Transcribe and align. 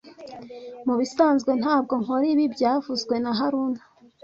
Mubisanzwe 0.85 1.51
ntabwo 1.61 1.93
nkora 2.01 2.25
ibi 2.33 2.45
byavuzwe 2.55 3.15
na 3.23 3.31
haruna 3.37 3.81